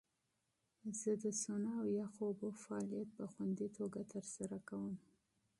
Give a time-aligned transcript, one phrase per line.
[0.99, 4.95] زه د سونا او یخو اوبو فعالیت په خوندي توګه ترسره کوم.